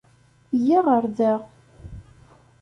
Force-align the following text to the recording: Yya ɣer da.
Yya 0.65 0.79
ɣer 0.87 1.03
da. 1.17 1.33